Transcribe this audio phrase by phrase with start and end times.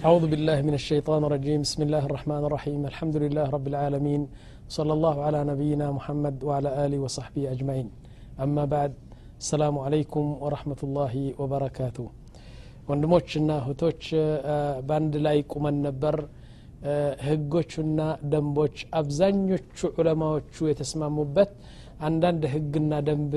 [0.00, 4.21] أعوذ بالله من الشيطان الرجيم بسم الله الرحمن الرحيم الحمد لله رب العالمين
[4.77, 7.87] صلى الله على نبينا محمد وعلى آله وصحبه أجمعين
[8.45, 8.91] أما بعد
[9.43, 12.07] السلام عليكم ورحمة الله وبركاته
[12.89, 14.01] ወንድሞችና እህቶች
[14.87, 16.15] በአንድ ላይ ቁመን ነበር
[17.27, 17.99] ህጎቹና
[18.31, 21.51] ደንቦች አብዛኞቹ ዑለማዎቹ የተስማሙበት
[22.07, 23.33] አንዳንድ ህግና ደንብ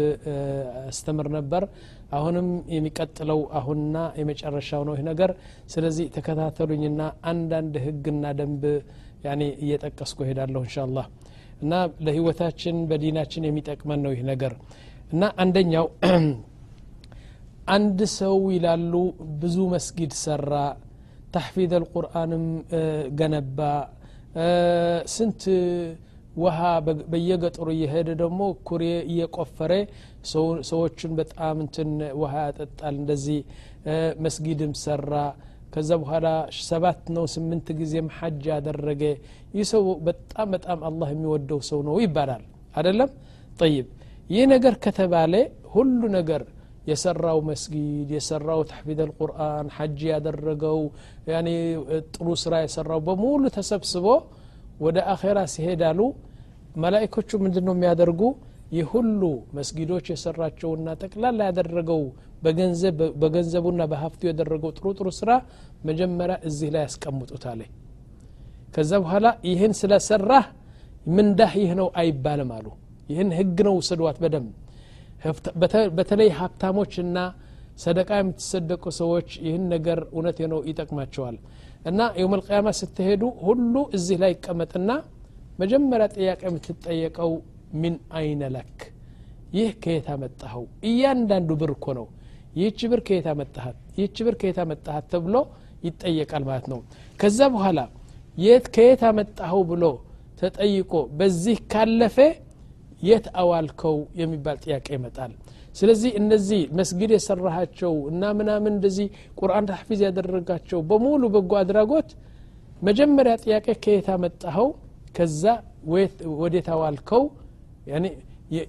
[0.90, 1.62] አስተምር ነበር
[2.14, 5.30] አሁንም የሚቀጥለው አሁንና የመጨረሻው ነው ይህ ነገር።
[5.72, 8.64] ስለዚህ ተከታተሉኝና አንዳንድ ህግና ደንብ
[9.26, 11.06] ያኔ እየጠቀስኩ ሄዳለሁ እንሻ አላህ
[11.62, 11.72] እና
[12.06, 14.54] ለህይወታችን በዲናችን የሚጠቅመን ነው ይህ ነገር።
[15.14, 15.86] እና አንደኛው
[17.75, 18.94] አንድ ሰው ይላሉ
[19.42, 20.50] ብዙ መስጊድ ሰራ
[21.34, 22.44] ተሕፊዝ አልቁርአንም
[23.20, 23.58] ገነባ
[25.14, 25.42] ስንት
[26.36, 26.58] ውሃ
[27.11, 29.72] በየገጠሩ እየሄደ ደግሞ ኩሬ እየቆፈረ
[30.70, 31.90] ሰዎችን በጣም እንትን
[32.20, 33.38] ውሃ ያጠጣል። እንደዚህ
[34.25, 35.12] መስጊድም ሰራ።
[35.72, 36.27] ከዛ በኋላ
[36.64, 39.02] ሰባት ነው ስምንት ጊዜም ሐጅ ያደረገ
[39.55, 42.42] ይህ ሰው በጣም በጣም አላህ የሚወደው ሰው ነው ይባላል።
[42.75, 43.11] አደለም
[43.59, 43.87] ጠይብ።
[44.31, 45.34] ይህ ነገር ከተባለ
[45.75, 46.42] ሁሉ ነገር
[46.91, 50.81] የሰራው መስጊድ የሰራው ተሕፊዝ አልቁርአን ሐጅ ያደረገው
[52.09, 54.06] ጥሩ ስራ የሰራው በሙሉ ተሰብስቦ
[54.80, 56.00] ወደ አኼራ ሲሄዳሉ
[56.83, 58.20] መላይኮቹ ምንድን ነው የሚያደርጉ?
[58.75, 59.22] ይህ ሁሉ
[59.56, 62.00] መስጊዶች የሰራቸውና ጠቅላላ ያደረገው
[63.22, 65.31] በገንዘቡና በሀብቱ ያደረገው ጥሩ ጥሩ ስራ
[65.89, 67.61] መጀመሪያ እዚህ ላይ ያስቀምጡታል
[68.75, 70.47] ከዛ በኋላ ይህን ስለሰራህ
[71.09, 72.66] ምንዳህ ይህ ነው አይባልም አሉ።
[73.09, 74.53] ይህን ህግ ነው ውሰዷት በደንብ።
[75.98, 77.19] በተለይ ሀብታሞችና
[77.78, 81.36] ሰደቃ የምትሰደቁ ሰዎች ይህን ነገር እውነት ነው ይጠቅማቸዋል።
[81.91, 84.91] እና የውም ልቅያማ ስትሄዱ ሁሉ እዚህ ላይ ይቀመጥና
[85.58, 87.33] መጀመሪያ ጥያቄ የምትጠየቀው
[87.83, 88.77] ሚን አይነ ለክ?
[89.56, 90.64] ይህ ከየት አመጣኸው?
[90.89, 92.06] እያንዳንዱ ብር እኮ ነው።
[92.56, 95.36] ይህች ብር ከየት አመጣሃት ይህች ብር ከየት አመጣሃት ተብሎ
[95.86, 96.81] ይጠየቃል ማለት ነው።
[97.20, 97.81] ከዛ በኋላ
[98.38, 99.84] የት ከየት አመጣኸው ብሎ
[100.41, 102.16] ተጠይቆ በዚህ ካለፈ
[103.03, 105.32] የት አዋልከው የሚባል ጥያቄ ይመጣል
[105.75, 109.07] ስለዚህ እነዚህ መስጊድ የሰራሃቸው እና ምናምን እንደዚህ
[109.41, 112.11] ቁርአን ተሕፊዝ ያደረጋቸው በሙሉ በጎ አድራጎት
[112.83, 114.69] መጀመሪያ ጥያቄ ከየት አመጣኸው?
[115.17, 115.43] ከዛ
[116.41, 117.23] ወዴት አዋልከው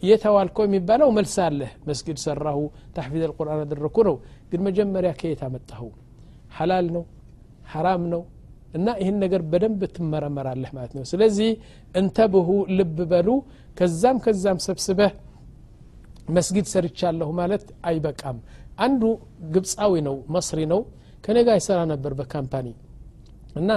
[0.04, 2.60] የት አዋልከው የሚባለው መልስ አለህ መስጊድ ሰራሁ
[2.96, 4.16] ተሕፊዝ አልቁርአን አደረግኩ ነው።
[4.52, 5.90] ግን መጀመሪያ ከየት አመጣኸው?
[6.58, 7.04] ሐላል ነው?
[7.74, 8.22] ሐራም ነው?
[8.74, 11.50] እና ይህን ነገር በደንብ ትመረመራለህ ማለት ነው። ስለዚህ
[11.96, 13.30] እንተብሁ ልብ በሉ።
[13.78, 15.12] ከዛም ከዛም ሰብስበህ
[16.30, 18.38] መስጊድ ሰርቻለሁ ማለት አይበቃም።
[18.86, 19.02] አንዱ
[19.56, 20.82] ግብፃዊ ነው መስሪ ነው።
[21.24, 22.68] ከኔ ጋር ይሰራ ነበር በካምፓኒ
[23.56, 23.72] እና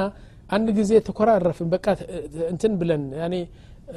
[0.50, 1.86] አንድ ጊዜ ተኮራረፍን። በቃ
[2.52, 3.34] እንትን ብለን ያኔ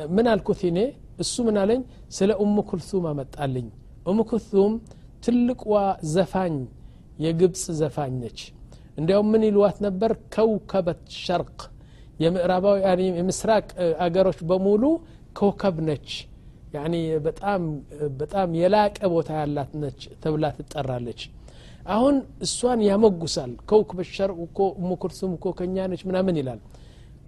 [0.10, 0.80] ምን አልኩት እኔ?
[1.20, 1.82] እሱ ምን አለኝ?
[2.10, 3.68] ስለ ኡሙ ኩልሱም አመጣልኝ።
[4.06, 4.74] ኡሙ ኩልሱም
[5.26, 5.74] ትልቅዋ
[6.14, 6.56] ዘፋኝ
[7.20, 8.40] የግብፅ ዘፋኝ ነች።
[8.98, 10.12] እንዲያውም ምን ይልዋት ነበር?
[10.34, 11.60] ከውከበት ሸርቅ
[12.20, 12.78] የምዕራባዊ
[13.20, 13.68] የምስራቅ
[14.06, 14.84] አገሮች በሙሉ
[15.40, 16.10] ኮከብ ነች
[17.26, 17.62] በጣም
[18.20, 21.22] በጣም የላቀ ቦታ ያላት ነች ተብላ ትጠራለች።
[21.88, 22.16] አሁን
[22.46, 26.60] እሷን ያመጉሳል ከውክበ ሸርቅ እኮ እሙ ኩልሱም እኮ ከኛ ነች ምናምን ይላል።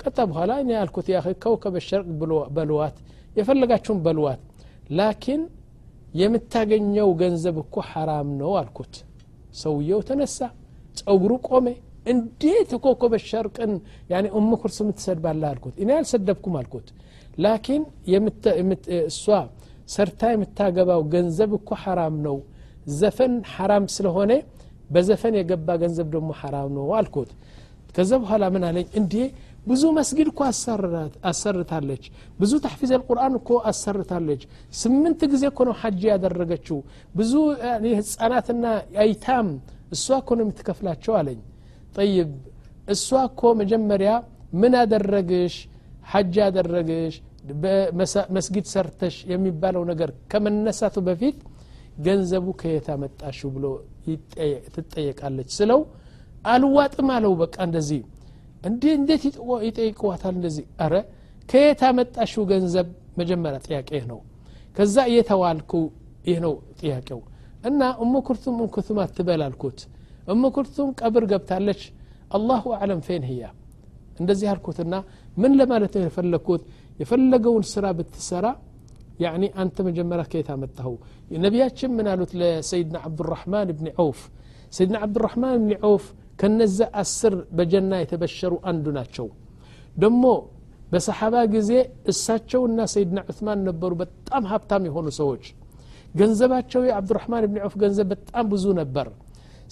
[0.02, 2.08] ቀጣ በኋላ እኔ ያልኩት ያ ከውከበ ሸርቅ
[2.56, 2.96] በልዋት
[3.38, 4.42] የፈለጋችሁን በልዋት።
[4.98, 5.42] ላኪን
[6.22, 8.96] የምታገኘው ገንዘብ እኮ ሐራም ነው አልኩት።
[9.62, 10.38] ሰውየው ተነሳ
[11.00, 11.68] ጸጉሩ ቆሜ
[12.06, 13.72] እንዴት ኮከበ ሸርቅን
[14.12, 16.88] ያኔ ኡሙ ኩልሱም ትሰድባለህ አልኩት። እኔ አልሰደብኩም አልኩት
[17.38, 17.84] ላኪን
[19.04, 19.24] እሷ
[19.94, 22.38] ሰርታ የምታገባው ገንዘብ እኮ ሐራም ነው።
[23.00, 24.32] ዘፈን ሐራም ስለሆነ
[24.90, 27.30] በዘፈን የገባ ገንዘብ ደግሞ ሐራም ነው አልኩት።
[27.96, 28.88] ከዛ በኋላ ምን አለኝ?
[29.00, 29.14] እንዴ
[29.68, 30.40] ብዙ መስጊድ እኮ
[31.30, 32.04] አሰርታለች።
[32.40, 34.42] ብዙ ተሕፊዝ አልቁርአን እኮ አሰርታለች።
[34.76, 36.80] ስምንት ጊዜ እኮ ነው ሐጅ ያደረገችው።
[37.16, 37.34] ብዙ
[37.94, 38.66] ህጻናትና
[39.04, 39.50] አይታም
[39.92, 41.40] እሷ እኮ ነው የምትከፍላቸው አለኝ።
[41.98, 42.32] ጠይብ
[42.88, 44.12] እሷ እኮ መጀመሪያ
[44.54, 45.56] ምን አደረግሽ
[46.04, 47.16] ሐጅ ያደረግሽ
[48.36, 51.38] መስጊድ ሰርተሽ የሚባለው ነገር ከመነሳቱ በፊት
[52.06, 53.66] ገንዘቡ ከየት አመጣሽው ብሎ
[54.76, 55.82] ትጠየቃለች ስለው
[56.46, 58.02] አልዋጥም አለው። በቃ እንደዚህ
[58.68, 59.24] እንዴ እንዴት
[59.68, 60.66] ይጠይቅዋታል እንደዚህ?
[60.84, 60.94] አረ
[61.50, 62.88] ከየት አመጣሽው ገንዘብ?
[63.20, 64.20] መጀመሪያ ጥያቄ ነው።
[64.78, 65.72] ከዛ እየተዋልኩ
[66.28, 67.20] ይህ ነው ጥያቄው።
[67.70, 69.80] እና እሙ ኩልቱም እም ኩልቱም አትበል አልኩት።
[70.28, 71.82] እሙ ኩልቱም ቀብር ገብታለች።
[72.36, 73.44] አላሁ አዕለም ፌን ህያ።
[74.20, 74.94] እንደዚህ አልኩትና
[75.38, 76.64] ምን ለማለት ነው የፈለግኩት
[77.02, 78.48] የፈለገውን ስራ ብትሰራ
[79.24, 80.96] ያኒ አንተ መጀመሪያ ከየት አመጣኸው
[81.46, 84.20] ነቢያችን ምን አሉት ለሰይድና ዓብዱራሕማን ብኒ ዐውፍ
[84.74, 86.06] ሰይድና ዓብዱራሕማን ብኒ ዐውፍ
[86.42, 89.28] ከነዛ አስር በጀና የተበሸሩ አንዱ ናቸው
[90.04, 90.24] ደሞ
[90.92, 91.72] በሰሓባ ጊዜ
[92.12, 95.44] እሳቸውና ሰይድና ዑትማን ነበሩ በጣም ሀብታም የሆኑ ሰዎች
[96.20, 99.08] ገንዘባቸው የአብዱራሕማን ብን ዐውፍ ገንዘብ በጣም ብዙ ነበር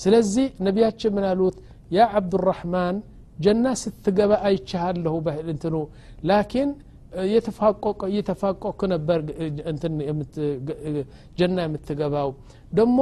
[0.04, 1.58] ስለዚህ ነቢያችን ምን አሉት
[1.92, 2.96] ያ ዓብዱራሕማን
[3.44, 5.16] ጀና ስትገባ አይቻሃለሁ
[5.46, 5.76] እንትኑ
[6.30, 6.70] ላኪን
[8.08, 9.20] እየተፋቆክ ነበር
[11.40, 12.30] ጀና የምትገባው
[12.74, 13.00] ደግሞ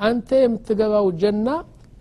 [0.00, 1.48] አንተ የምትገባው ጀና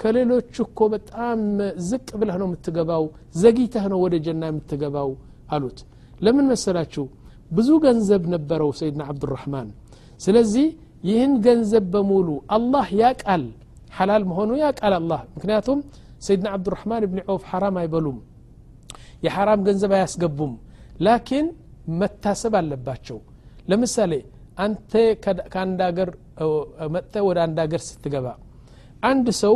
[0.02, 1.40] ከሌሎች እኮ በጣም
[1.88, 3.04] ዝቅ ብለህ ነው የምትገባው
[3.42, 5.10] ዘግይተህ ነው ወደ ጀና የምትገባው
[5.50, 5.80] አሉት።
[6.22, 7.06] ለምን መሰላችሁ?
[7.52, 9.68] ብዙ ገንዘብ ነበረው ሰይድና አብዱራሕማን
[10.22, 10.68] ስለዚህ
[11.04, 13.44] ይህን ገንዘብ በሙሉ አላህ ያቃል።
[13.98, 15.80] ሐላል መሆኑ ያቃል አላህ። ምክንያቱም
[16.22, 18.18] ሰይድና አብዱራሕማን ብን ዐውፍ ሐራም አይበሉም
[19.26, 20.54] የሐራም ገንዘብ አያስገቡም።
[21.06, 21.48] ላኪን
[22.00, 23.18] መታሰብ አለባቸው።
[23.70, 24.14] ለምሳሌ
[24.58, 24.92] አንተ
[25.54, 26.10] ከአንድ አገር
[26.96, 28.28] መጥተ ወደ አንድ አገር ስትገባ
[29.04, 29.56] አንድ ሰው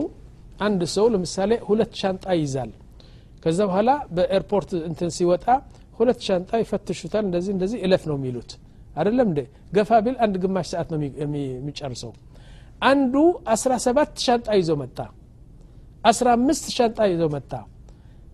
[0.59, 2.71] አንድ ሰው ለምሳሌ ሁለት ሻንጣ ይይዛል።
[3.43, 5.45] ከዛ በኋላ በኤርፖርት እንትን ሲወጣ
[5.99, 8.51] ሁለት ሻንጣ ይፈትሹታል። እንደዚህ እንደዚህ እለፍ ነው የሚሉት።
[8.95, 9.39] አይደለም እንዴ?
[9.75, 12.11] ገፋ ቢል አንድ ግማሽ ሰዓት ነው የሚጨርሰው።
[12.83, 13.15] አንዱ
[13.53, 14.97] አስራ ሰባት ሻንጣ ይዞ መጣ
[16.03, 17.51] አስራ አምስት ሻንጣ ይዞ መጣ።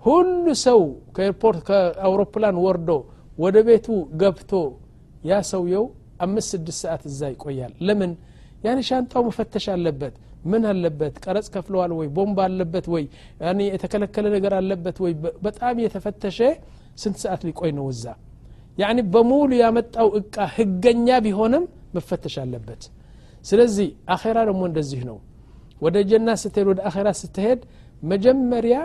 [0.05, 0.81] ሁሉ ሰው
[1.15, 2.89] ከኤርፖርት ከአውሮፕላን ወርዶ
[3.37, 3.87] ወደ ቤቱ
[4.21, 4.51] ገብቶ
[5.29, 5.85] ያ ሰውየው
[6.25, 8.11] አምስት ስድስት ሰዓት እዛ ይቆያል። ለምን?
[8.65, 10.13] ያን ሻንጣው መፈተሽ አለበት።
[10.45, 11.13] ምን አለበት?
[11.23, 12.07] ቀረጽ ከፍለዋል ወይ?
[12.15, 13.03] ቦምብ አለበት ወይ?
[13.43, 15.13] ያኔ የተከለከለ ነገር አለበት ወይ?
[15.45, 16.39] በጣም የተፈተሸ
[16.97, 18.05] ስንት ሰዓት ሊቆይ ነው እዛ?
[18.77, 21.63] ያኒ በሙሉ ያመጣው እቃ ህገኛ ቢሆንም
[21.95, 22.81] መፈተሽ አለበት።
[23.45, 25.17] ስለዚህ አኼራ ደግሞ እንደዚህ ነው
[25.81, 27.59] ወደ ጀና ስትሄድ ወደ አኼራ ስትሄድ
[28.03, 28.77] መጀመሪያ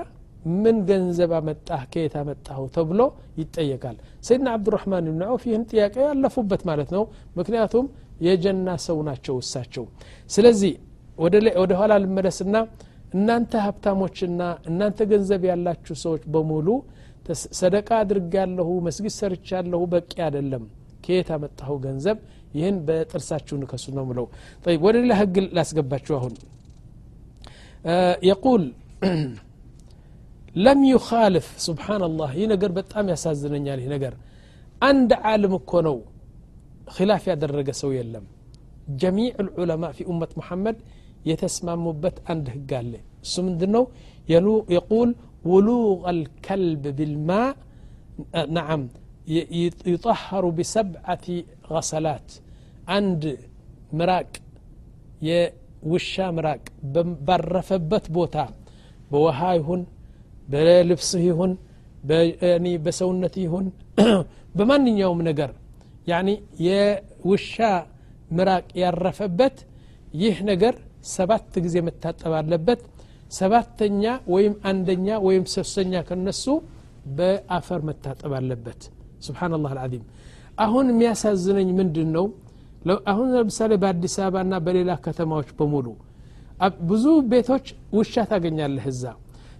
[0.54, 1.82] ምን ገንዘብ አመጣህ?
[1.92, 3.00] ከየት አመጣሁ ተብሎ
[3.40, 3.96] ይጠየቃል።
[4.26, 7.04] ሰይድና አብዱራህማን ብን ዐውፍ ይህን ጥያቄ ያለፉበት ማለት ነው።
[7.38, 7.86] ምክንያቱም
[8.26, 9.84] የጀና ሰው ናቸው እሳቸው።
[10.30, 10.72] ስለዚህ
[11.58, 12.56] ወደ ኋላ ልመለስና
[13.14, 16.68] እናንተ ሀብታሞችና እናንተ ገንዘብ ያላችሁ ሰዎች በሙሉ
[17.58, 20.64] ሰደቃ አድርጋለሁ መስጊድ ሰርቻለሁ በቂ አይደለም።
[21.04, 22.16] ከየት አመጣሁ ገንዘብ?
[22.56, 24.26] ይህን በጥርሳችሁ ንከሱ ነው ምለው
[24.84, 26.34] ወደ ሌላ ህግ ላስገባችሁ አሁን
[27.87, 28.73] آه، يقول
[30.67, 34.14] لم يخالف سبحان الله ي نر بጣم يسزنኛ نر
[34.82, 35.99] عند عالم كونو
[36.88, 38.25] خلاف خلاف يدرج سو يلم
[39.02, 40.76] جميع العلماء في أمة محمد
[41.31, 42.94] يتسمى مبت عند قال ل
[43.32, 43.82] سمندنو
[44.29, 45.11] مندنو يقول
[45.44, 47.56] ولوغ الكلب بالماء
[48.34, 48.82] آه، نعم
[49.87, 51.26] يطهر بسبعة
[51.70, 52.32] غسلات.
[52.88, 53.38] عند
[53.93, 54.26] مرق
[55.82, 56.62] የውሻ ምራቅ
[57.26, 58.37] ባረፈበት ቦታ
[59.11, 59.82] በውሃ ይሁን
[60.49, 61.52] በልብስህ ይሁን
[62.84, 63.67] በሰውነት ይሁን
[64.56, 65.50] በማንኛውም ነገር
[66.06, 66.29] ያኒ
[66.67, 67.55] የውሻ
[68.37, 69.56] ምራቅ ያረፈበት
[70.23, 70.75] ይህ ነገር
[71.12, 72.81] ሰባት ጊዜ መታጠብ አለበት።
[73.32, 74.02] ሰባተኛ
[74.32, 76.44] ወይም አንደኛ ወይም ሶስተኛ ከነሱ
[77.17, 78.81] በአፈር መታጠብ አለበት።
[79.26, 80.05] ስብሓናላህ አልዓዚም።
[80.58, 82.26] አሁን የሚያሳዝነኝ ምንድን ነው
[83.11, 85.87] አሁን ለምሳሌ በአዲስ አበባ ና በሌላ ከተማዎች በሙሉ
[86.88, 89.05] ብዙ ቤቶች ውሻ ታገኛለህ እዛ።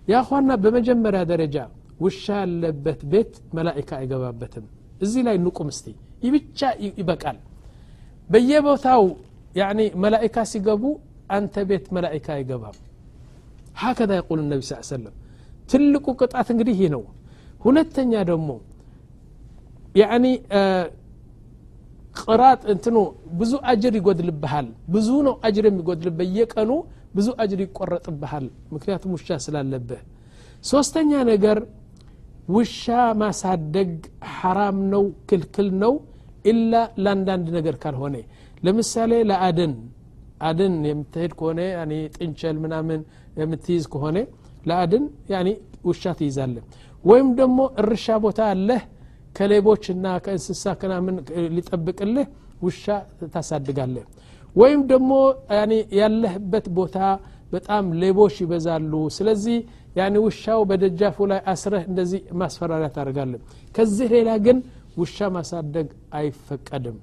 [0.09, 1.57] ያኳና በመጀመሪያ ደረጃ
[2.01, 4.65] ውሻ ያለበት ቤት መላኢካ አይገባበትም።
[5.03, 5.87] እዚህ ላይ ንቁም እስቲ።
[6.25, 6.61] ይህ ብቻ
[6.99, 7.39] ይበቃል።
[8.31, 9.03] በየቦታው
[10.05, 10.85] መላኢካ ሲገቡ
[11.31, 12.77] አንተ ቤት መላኢካ አይገባም።
[13.81, 15.15] ሀከዛ የቁል ነቢ ስ ሰለም
[15.71, 17.03] ትልቁ ቅጣት እንግዲህ ይህ ነው።
[17.61, 18.49] ሁለተኛ ደግሞ
[22.17, 22.97] ቅራጥ እንትኑ
[23.39, 26.71] ብዙ አጅር ይጎድልብሃል። ብዙ ነው አጅር የሚጎድልብ በየቀኑ
[27.17, 28.45] ብዙ አጅር ይቆረጥብሃል።
[28.75, 30.01] ምክንያቱም ውሻ ስላለብህ።
[30.65, 31.59] ሶስተኛ ነገር
[32.55, 32.85] ውሻ
[33.21, 33.91] ማሳደግ
[34.37, 35.93] ሐራም ነው ክልክል ነው
[36.45, 36.73] ኢላ
[37.05, 38.17] ለአንዳንድ ነገር ካልሆነ።
[38.65, 39.73] ለምሳሌ ለአደን
[40.49, 41.61] አድን የምትሄድ ከሆነ
[42.17, 43.01] ጥንቸል ምናምን
[43.41, 44.17] የምትይዝ ከሆነ
[44.67, 45.05] ለአድን
[45.85, 46.57] ውሻ ትይዛለ
[47.05, 48.83] ወይም ደግሞ እርሻ ቦታ አለህ
[49.37, 51.17] ከሌቦችና ከእንስሳ ክናምን
[51.57, 52.27] ሊጠብቅልህ
[52.65, 52.85] ውሻ
[53.35, 54.05] ታሳድጋለህ።
[54.57, 55.13] ወይም ደግሞ
[56.01, 56.97] ያለህበት ቦታ
[57.53, 59.57] በጣም ሌቦች ይበዛሉ። ስለዚህ
[59.97, 63.41] ያኒ ውሻው በደጃፉ ላይ አስረህ እንደዚህ ማስፈራሪያ ታደርጋለህ።
[63.75, 64.59] ከዚህ ሌላ ግን
[64.97, 66.97] ውሻ ማሳደግ አይፈቀድም።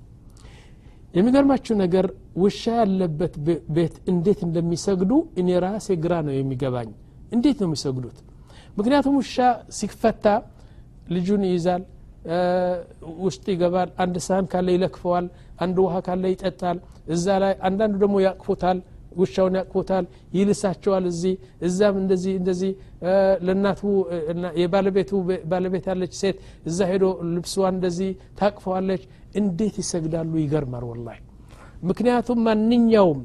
[1.14, 2.06] የሚገርማችሁ ነገር
[2.44, 3.34] ውሻ ያለበት
[3.76, 6.90] ቤት እንዴት እንደሚሰግዱ እኔ ራሴ ግራ ነው የሚገባኝ።
[7.32, 8.18] እንዴት ነው የሚሰግዱት?
[8.78, 9.36] ምክንያቱም ውሻ
[9.78, 10.26] ሲፈታ
[11.10, 11.84] ልጁን ይይዛል
[13.24, 15.26] ውስጥ ይገባል። አንድ ሳህን ካለ ይለክፈዋል
[15.60, 16.78] አንድ ውሃ ካለ ይጠጣል።
[17.10, 18.80] እዛ ላይ አንዳንዱ ደግሞ ያቅፉታል
[19.20, 21.34] ውሻውን ያቅፉታል ይልሳቸዋል እዚህ።
[21.68, 22.72] እዛም እንደዚህ እንደዚህ።
[23.46, 23.82] ለእናቱ
[24.62, 25.12] የባለቤቱ
[25.52, 29.04] ባለቤት ያለች ሴት እዛ ሄዶ ልብስዋን እንደዚህ ታቅፈዋለች።
[29.36, 30.32] እንዴት ይሰግዳሉ?
[30.44, 31.08] ይገርማል ወላ
[31.90, 33.20] ምክንያቱም ማንኛውም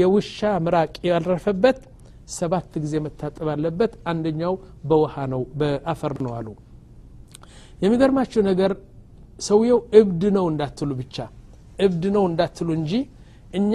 [0.00, 1.78] የውሻ ምራቅ ያረፈበት
[2.32, 4.54] ሰባት ጊዜ መታጠብ አለበት። አንደኛው
[4.84, 6.48] በውሃ ነው በአፈር ነው አሉ
[7.82, 8.72] የሚገርማችሁ ነገር
[9.40, 11.16] ሰውየው እብድ ነው እንዳትሉ ብቻ
[11.84, 12.92] እብድ ነው እንዳትሉ እንጂ
[13.58, 13.74] እኛ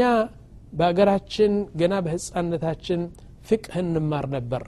[0.73, 3.01] በሀገራችን ገና በህፃነታችን
[3.49, 4.63] ፍቅህ እንማር ነበር።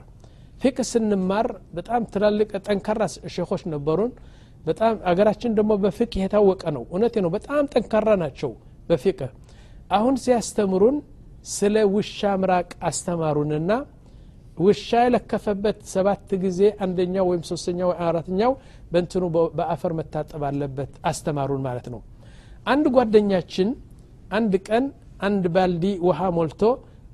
[0.62, 3.02] ፍቅህ ስንማር በጣም ትላልቅ ጠንካራ
[3.34, 4.12] ሼኾች ነበሩን።
[4.64, 8.50] በጣም አገራችን ደግሞ በፍቅህ የታወቀ ነው። እውነቴ ነው። በጣም ጠንካራ ናቸው
[8.88, 9.30] በፍቅህ።
[9.90, 10.96] አሁን ሲያስተምሩን
[11.52, 13.70] ስለ ውሻ ምራቅ አስተማሩንና
[14.60, 18.52] ውሻ የለከፈበት ሰባት ጊዜ አንደኛው ወይም ሶስተኛው አራተኛው
[18.92, 19.24] በእንትኑ
[19.58, 22.00] በአፈር መታጠብ አለበት አስተማሩን ማለት ነው።
[22.66, 23.68] አንድ ጓደኛችን
[24.38, 24.84] አንድ ቀን
[25.28, 26.62] አንድ ባልዲ ውሃ ሞልቶ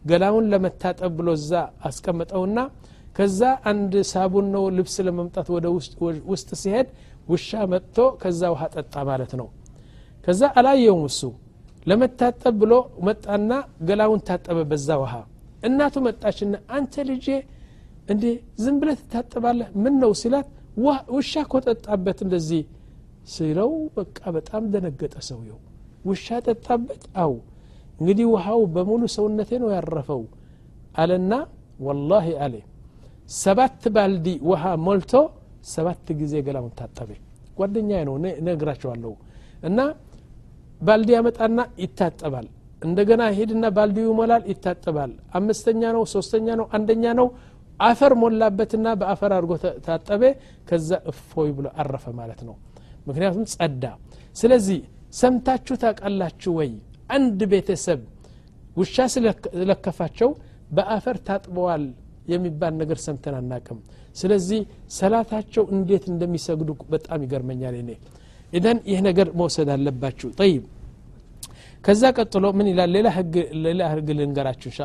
[0.05, 1.53] ገላውን ለመታጠብ ብሎ እዛ
[1.88, 2.59] አስቀምጠውና
[3.17, 5.67] ከዛ አንድ ሳቡን ነው ልብስ ለመምጣት ወደ
[6.33, 6.88] ውስጥ ሲሄድ
[7.29, 9.49] ውሻ መጥቶ ከዛ ውሃ ጠጣ ማለት ነው።
[10.25, 11.21] ከዛ አላየውም እሱ።
[11.87, 12.73] ለመታጠብ ብሎ
[13.09, 13.50] መጣና
[13.88, 15.15] ገላውን ታጠበ በዛ ውሃ
[15.67, 17.27] እናቱ መጣችና አንተ ልጄ
[18.13, 18.25] እንዴ
[18.63, 19.69] ዝም ብለ ትታጠባለህ?
[19.83, 20.49] ምን ነው ሲላት
[21.15, 22.63] ውሻ ኮጠጣበት እንደዚህ
[23.33, 25.59] ሲለው በቃ በጣም ደነገጠ ሰውየው።
[26.09, 27.03] ውሻ ጠጣበት?
[27.23, 27.33] አው
[28.01, 30.23] እንግዲህ ውሃው በሙሉ ሰውነቴ ነው ያረፈው
[30.97, 31.33] አለና
[31.81, 32.55] ወላሂ አለ።
[33.37, 35.13] ሰባት ባልዲ ውሃ ሞልቶ
[35.73, 37.11] ሰባት ጊዜ ገላውን ታጠበ።
[37.59, 38.15] ጓደኛ ነው
[38.49, 39.13] ነግራቸዋለሁ
[39.69, 39.79] እና
[40.81, 42.47] ባልዲ ያመጣና ይታጠባል
[42.83, 47.28] እንደገና ሄድና ባልዲው ይሞላል ይታጠባል። አምስተኛ ነው ሶስተኛ ነው አንደኛ ነው።
[47.80, 49.52] አፈር ሞላበትና በአፈር አድርጎ
[49.87, 50.23] ታጠበ
[50.68, 52.54] ከዛ እፎይ ብሎ አረፈ ማለት ነው።
[53.09, 53.85] ምክንያቱም ጸዳ።
[54.37, 54.78] ስለዚህ
[55.14, 56.71] ሰምታችሁ ታውቃላችሁ ወይ?
[57.11, 58.00] አንድ ቤተሰብ
[58.76, 60.30] ውሻ ስለለከፋቸው
[60.71, 61.85] በአፈር ታጥበዋል
[62.33, 63.78] የሚባል ነገር ሰምተን አናቅም
[64.16, 64.61] ስለዚህ
[64.92, 67.90] ሰላታቸው እንዴት እንደሚሰግዱ በጣም ይገርመኛል እኔ።
[68.52, 70.62] ኢዘን ይህ ነገር መውሰድ አለባችሁ። ጠይብ
[71.87, 72.90] ከዛ ቀጥሎ ምን ይላል?
[72.97, 73.35] ሌላ ህግ
[73.66, 74.81] ሌላ ህግ ልንገራችሁ እንሻ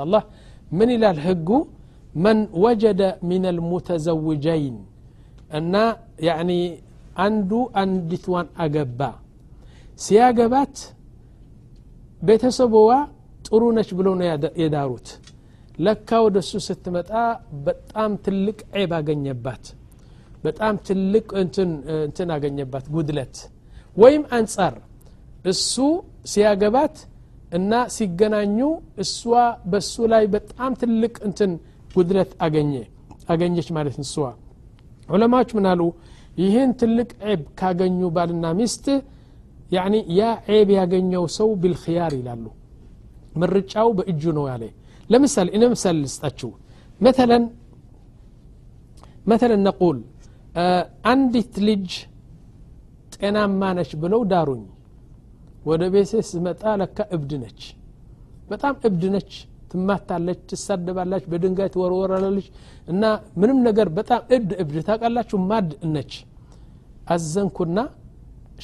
[0.77, 1.50] ምን ይላል ህጉ?
[2.15, 4.77] መን ወጀደ ሚን አልሙተዘውጀይን
[5.58, 5.74] እና
[6.27, 6.51] ያኒ
[7.25, 9.00] አንዱ አንዲትዋን አገባ።
[10.00, 10.75] ሲያገባት
[12.22, 12.91] ቤተሰቦዋ
[13.46, 14.25] ጥሩ ነች ብለው ነው
[14.62, 15.08] የዳሩት።
[15.77, 17.12] ለካ ወደ እሱ ስትመጣ
[17.67, 19.63] በጣም ትልቅ ዔብ አገኘባት።
[20.43, 21.27] በጣም ትልቅ
[22.03, 23.36] እንትን አገኘባት ጉድለት
[23.98, 24.75] ወይም አንጻር
[25.45, 25.75] እሱ
[26.31, 26.95] ሲያገባት
[27.57, 28.57] እና ሲገናኙ
[29.03, 29.19] እሷ
[29.71, 31.51] በሱ ላይ በጣም ትልቅ እንትን
[31.95, 32.74] ጉድለት አገኘ
[33.33, 34.13] አገኘች ማለት እሷ
[35.10, 35.81] ዑለማዎች ምን አሉ?
[36.41, 38.86] ይህን ትልቅ ዔብ ካገኙ ባልና ሚስት
[39.75, 42.45] ያኒ ያ ዔብ ያገኘው ሰው ቢልክያር ይላሉ።
[43.41, 44.63] ምርጫው በእጁ ነው ያለ።
[45.10, 46.50] ለምሳሌ እኔ ምሳሌ ልስጣችሁ።
[47.00, 47.43] መተለን
[49.27, 49.98] መተለን ነቁል
[51.12, 51.89] አንዲት ልጅ
[53.15, 54.63] ጤናማ ነች ብለው ዳሩኝ
[55.62, 57.62] ወደ ቤቴ ስመጣ ለካ እብድ ነች።
[58.51, 59.32] በጣም እብድ ነች።
[59.72, 62.48] ትማታለች ትሳደባላች በድንጋይ ትወርወራለች
[62.91, 63.03] እና
[63.39, 65.38] ምንም ነገር በጣም እብድ እብድ ታውቃላችሁ?
[65.51, 66.13] ማድ ነች።
[67.13, 67.77] አዘንኩና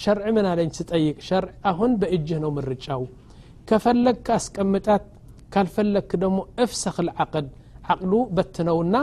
[0.02, 3.04] ሸርዕ ምን አለኝ ስጠይቅ ሸርዕ አሁን በእጅህ ነው ምርጫው።
[3.70, 5.06] ከፈለግ ካስቀምጣት
[5.54, 7.48] ካልፈለግክ ደግሞ እፍሰኽ ልዓቅድ
[7.90, 8.96] ዓቅሉ በትነውና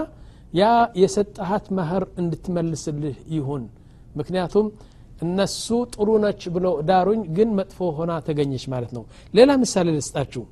[0.54, 0.64] ያ
[1.02, 3.62] የሰጠሃት መህር እንድትመልስልህ ይሁን።
[4.16, 4.66] ምክንያቱም
[5.23, 9.04] እነሱ ጥሩ ነች ብለው ዳሩኝ ግን መጥፎ ሆና ተገኘች ማለት ነው።
[9.35, 10.42] ሌላ ምሳሌ ልስጣችሁ።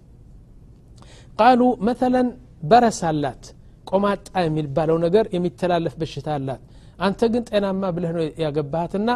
[1.39, 2.29] ቃሉ መተለን
[2.71, 3.45] በረስ አላት
[3.91, 6.61] ቆማጣ የሚባለው ነገር የሚተላለፍ በሽታ አላት።
[6.99, 9.11] አንተ ግን ጤናማ ብለህ ነው ያገባሃትና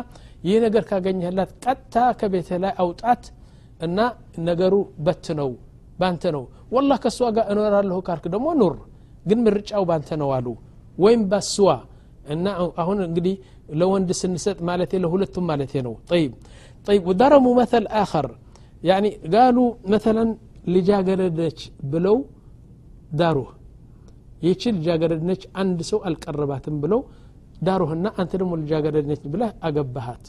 [0.46, 3.24] ይህ ነገር ካገኘህላት ቀጥታ ከቤትህ ላይ አውጣት
[3.80, 3.98] እና
[4.48, 4.74] ነገሩ
[5.06, 5.50] በት ነው
[6.00, 8.74] ባንተ ነው። ወላ ከእሷ ጋር እኖራለሁ ካልክ ደግሞ ኑር
[9.26, 10.46] ግን ምርጫው ባንተ ነው አሉ።
[10.98, 11.68] ወይም ባስዋ
[12.33, 12.45] እና
[12.81, 13.35] አሁን እንግዲህ
[13.79, 16.31] ለወንድ ስንሰጥ ማለት ለሁለቱም ማለት ነው طيب
[16.87, 18.25] طيب وضربوا مثل آخر
[18.89, 20.25] يعني قالوا مثلا
[20.75, 21.59] ልጃገረደች
[21.91, 22.17] ብለው
[23.19, 23.49] ዳሩህ
[24.47, 27.01] ይቺ ልጃገረድ ነች አንድ ሰው አልቀረባትም ብለው
[27.67, 30.25] ዳሩህና አንተ ደግሞ ልጃገረድ ነች ብለህ አገባሃት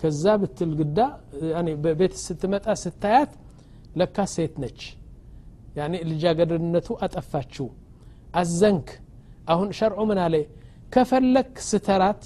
[0.00, 0.98] ከዛ ብትል ግዳ
[1.84, 3.32] በቤት ስትመጣ ስታያት
[4.00, 4.80] ለካ ሴት ነች
[5.78, 7.68] ያኔ ልጃገረድነቱ አጠፋችው
[8.40, 8.88] አዘንክ
[9.52, 10.34] አሁን ሸርዑ ምን አለ
[10.91, 12.21] ከፈለክ ስተራት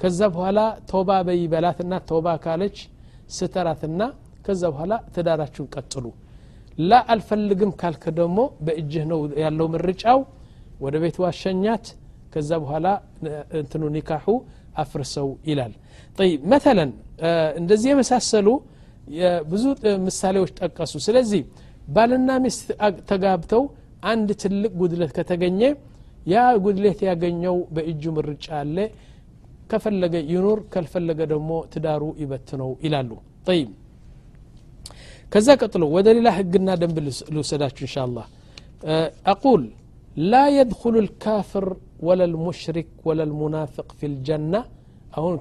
[0.00, 0.58] ከዛ በኋላ
[0.90, 2.76] ቶባ በይ በላትና ቶባ ካለች
[3.36, 4.02] ስተራትና
[4.46, 6.04] ከዛ በኋላ ትዳራችሁን ቀጥሉ።
[6.80, 10.20] ላ አልፈልግም ካልክ ደግሞ በእጅህ ነው ያለው ምርጫው።
[10.84, 11.86] ወደ ቤት ዋሸኛት
[12.32, 12.86] ከዛ በኋላ
[13.60, 14.26] እንትኑ ኒካሑ
[14.82, 15.72] አፍርሰው ይላል።
[16.18, 16.90] ጠይብ መተለን
[17.60, 18.48] እንደዚህ የመሳሰሉ
[19.50, 19.64] ብዙ
[20.06, 21.42] ምሳሌዎች ጠቀሱ። ስለዚህ
[21.88, 22.66] ባልና ሚስት
[23.10, 23.62] ተጋብተው
[24.10, 25.60] አንድ ትልቅ ጉድለት ከተገኘ
[26.28, 28.76] ያ ጉድለት ያገኘው በእጁ ምርጫ አለ።
[29.70, 33.10] ከፈለገ ይኑር ካልፈለገ ደግሞ ትዳሩ ይበትነው ይላሉ።
[33.48, 33.68] ጠይብ።
[35.32, 36.98] ከዛ ቀጥሎ ወደ ሌላ ህግና ደንብ
[37.34, 38.26] ልውሰዳችሁ እንሻ አላህ
[39.32, 39.62] አቁል
[40.24, 41.66] ላ የድኩሉ ልካፍር
[42.06, 44.54] ወላ ልሙሽሪክ ወላ ልሙናፍቅ ፊ ልጀና
[45.12, 45.34] አሁን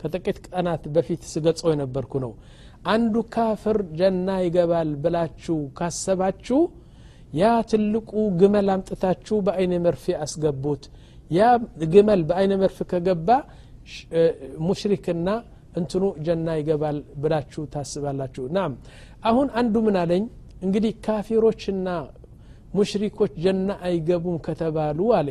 [0.00, 2.32] ከጥቂት ቀናት በፊት ስገጸው የነበርኩ ነው።
[2.92, 6.58] አንዱ ካፍር ጀና ይገባል ብላችሁ ካሰባችሁ
[7.32, 8.10] ያ ትልቁ
[8.40, 10.82] ግመል አምጥታችሁ በአይነ መርፌ አስገቡት።
[11.30, 11.42] ያ
[11.92, 13.28] ግመል በአይነ መርፌ ከገባ
[14.66, 15.28] ሙሽሪክና
[15.78, 18.72] እንትኑ ጀና ይገባል ብላችሁ ታስባላችሁ። ናም
[19.24, 20.24] አሁን አንዱ ምን አለኝ?
[20.62, 21.88] እንግዲህ ካፊሮችና
[22.74, 25.28] ሙሽሪኮች ጀና አይገቡም ከተባሉ አለ።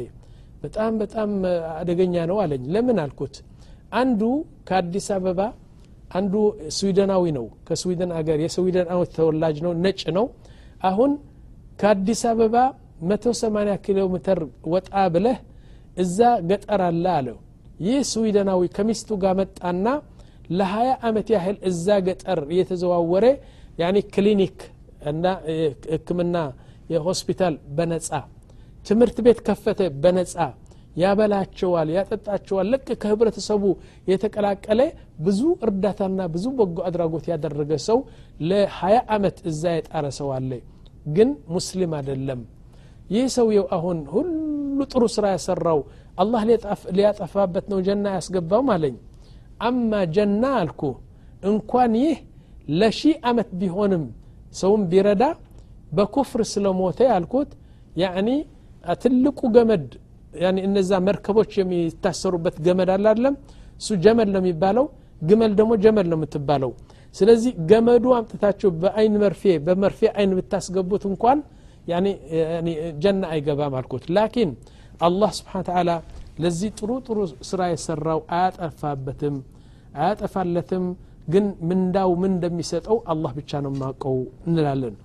[0.64, 1.30] በጣም በጣም
[1.80, 3.36] አደገኛ ነው አለኝ። ለምን አልኩት?
[3.94, 4.22] አንዱ
[4.68, 5.40] ከአዲስ አበባ
[6.12, 6.34] አንዱ
[6.78, 10.26] ስዊድናዊ ነው። ከስዊድን አገር የስዊድናዊ ተወላጅ ነው። ነጭ ነው።
[10.90, 11.12] አሁን
[11.82, 12.56] ከአዲስ አበባ
[13.10, 14.40] 180 ኪሎ ሜትር
[14.74, 15.38] ወጣ ብለህ
[15.98, 16.18] እዛ
[16.50, 17.38] ገጠር አለ አለው።
[17.86, 19.86] ይህ ስዊድናዊ ከሚስቱ ጋር መጣና
[20.60, 23.26] ለ20 ዓመት ያህል እዛ ገጠር እየተዘዋወረ
[23.82, 24.58] ያኒ ክሊኒክ
[25.12, 25.26] እና
[25.94, 26.38] ህክምና
[26.94, 28.10] የሆስፒታል በነጻ
[28.86, 30.36] ትምህርት ቤት ከፈተ በነጻ
[31.02, 33.64] ያበላቸዋል ያጠጣቸዋል። ልክ ከህብረተሰቡ
[34.12, 34.82] የተቀላቀለ
[35.26, 38.00] ብዙ እርዳታና ብዙ በጎ አድራጎት ያደረገ ሰው
[38.50, 38.84] ለ20
[39.16, 40.52] ዓመት እዛ የጣረ ሰው አለ
[41.10, 42.42] ግን ሙስሊም አይደለም።
[43.14, 44.30] ይህ ሰውየው አሁን ሁሉ
[44.92, 45.80] ጥሩ ስራ ያሰራው
[46.22, 46.42] አላህ
[46.98, 48.96] ሊያጠፋበት ነው ጀና ያስገባው አለኝ
[49.68, 50.82] አማ ጀና አልኩ
[51.52, 52.18] እንኳን ይህ
[52.82, 54.04] ለሺህ ዓመት ቢሆንም
[54.60, 55.24] ሰውም ቢረዳ
[55.98, 57.52] በኩፍር ስለሞተ ያልኩት
[58.02, 58.30] ያኒ
[59.02, 59.88] ትልቁ ገመድ
[60.66, 63.36] እነዛ መርከቦች የሚታሰሩበት ገመድ አላለም
[63.80, 64.86] እሱ ጀመል ነው የሚባለው።
[65.22, 66.72] ግመል ደግሞ ጀመል ነው የምትባለው
[67.16, 71.40] ስለዚህ ገመዱ አምጥታችሁ በአይን መርፌ በመርፌ አይን ብታስገቡት እንኳን
[73.04, 74.50] ጀና አይገባም አልኩት። ላኪን
[75.08, 75.92] አላህ ስብሓን ተዓላ
[76.42, 77.18] ለዚህ ጥሩ ጥሩ
[77.50, 79.36] ስራ የሰራው አያጠፋበትም
[79.98, 80.86] አያጠፋለትም።
[81.28, 84.16] ግን ምንዳው ምን እንደሚሰጠው አላህ ብቻ ነው ማቀው
[84.48, 84.96] እንላለን።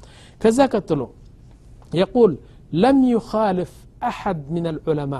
[0.41, 1.03] ከዛ ቀጥሎ
[1.93, 2.33] የቁል
[2.83, 3.73] ለም ዩኻልፍ
[4.09, 5.15] አሐድ ምን አልዑለማ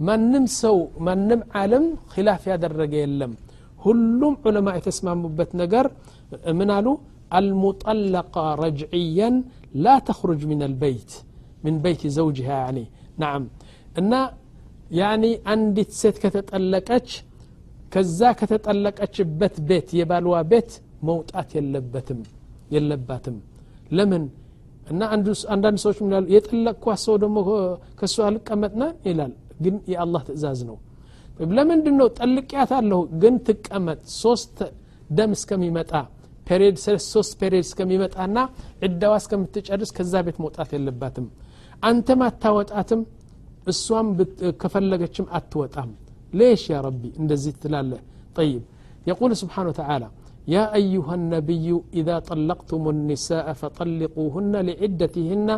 [0.00, 0.76] ማንም ሰው
[1.06, 3.32] ማንም ዓለም ኪላፍ ያደረገ የለም
[3.85, 5.85] ሁሉም ዑለማ የተስማሙበት ነገር
[6.59, 6.87] ምን አሉ
[7.39, 9.29] المطلقة رجعيا
[9.85, 11.11] لا تخرج من البيت
[11.65, 12.85] من بيت زوجها يعني
[13.23, 13.43] نعم
[13.99, 14.13] እና
[14.99, 17.09] ያኒ አንዲት ሴት ከተጠለቀች
[17.93, 20.71] ከዛ ከተጠለቀችበት ቤት የባልዋ ቤት
[21.09, 22.19] መውጣት የለበትም
[22.75, 23.37] የለባትም
[23.97, 24.23] ለምን
[24.91, 25.01] እና
[25.53, 27.37] አንዳንድ ሰዎች ምን ይላሉ የጠለቅኳት ሰው ደግሞ
[27.99, 29.33] ከእሱ አልቀመጥና ይላል
[29.65, 30.77] ግን የአላህ ትእዛዝ ነው
[31.57, 34.57] ለምንድን ነው ጠልቅያት አለሁ ግን ትቀመጥ ሶስት
[35.17, 35.91] ደም እስከሚመጣ
[36.49, 36.77] ፔሪድ
[37.13, 38.37] ሶስት ፔሪድ እስከሚመጣና
[38.87, 41.27] ዕዳዋ እስከምትጨርስ ከዛ ቤት መውጣት የለባትም
[41.89, 43.01] አንተም አታወጣትም
[43.73, 44.09] እሷም
[44.63, 45.91] ከፈለገችም አትወጣም
[46.39, 47.99] ليش يا ربي እንደዚህ ትላለህ
[48.39, 48.61] طيب
[49.11, 50.07] يقول سبحانه وتعالى
[50.55, 51.67] يا أيها النبي
[51.99, 55.49] إذا طلقتم النساء فطلقوهن لعدتهن